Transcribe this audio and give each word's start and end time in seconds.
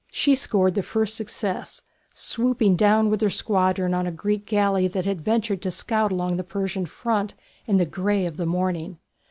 She 0.09 0.33
scored 0.33 0.73
the 0.73 0.81
first 0.81 1.15
success, 1.15 1.83
swooping 2.15 2.75
down 2.75 3.11
with 3.11 3.21
her 3.21 3.29
squadron 3.29 3.93
on 3.93 4.07
a 4.07 4.11
Greek 4.11 4.47
galley 4.47 4.87
that 4.87 5.05
had 5.05 5.21
ventured 5.21 5.61
to 5.61 5.69
scout 5.69 6.11
along 6.11 6.37
the 6.37 6.43
Persian 6.43 6.87
front 6.87 7.35
in 7.67 7.77
the 7.77 7.85
grey 7.85 8.25
of 8.25 8.37
the 8.37 8.47
morning. 8.47 8.97